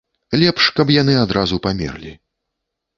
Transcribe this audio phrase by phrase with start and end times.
[0.43, 2.19] Лепш, каб яны адразу памерлі.